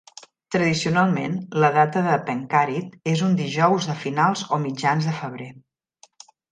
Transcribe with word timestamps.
Tradicionalment, 0.53 1.35
la 1.65 1.69
data 1.75 2.03
de 2.07 2.17
"penkkarit" 2.31 2.99
és 3.15 3.23
un 3.29 3.39
dijous 3.43 3.93
de 3.93 3.99
finals 4.07 4.47
o 4.55 4.61
mitjans 4.69 5.11
de 5.11 5.19
febrer. 5.25 5.51